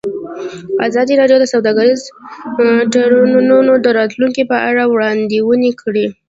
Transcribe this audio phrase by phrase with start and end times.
[0.87, 2.01] ازادي راډیو د سوداګریز
[2.93, 6.07] تړونونه د راتلونکې په اړه وړاندوینې کړې.